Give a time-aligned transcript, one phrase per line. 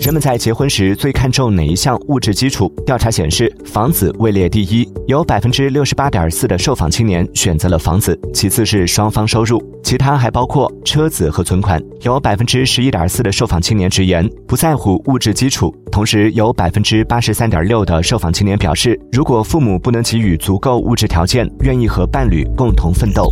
[0.00, 2.72] 人们在结婚时最看重哪一项物质基础？
[2.86, 23.30] 调查显示房子位列第一有百分之六十八点四的受访青年选择了房子其次是双方收入其他还包括车子和存款有百分之十一点四的受访青年直言不在乎物质基础同时有百分之八十三点六的受访青年表示如果父母不能给予足够物质条件愿意和伴侣共同奋斗。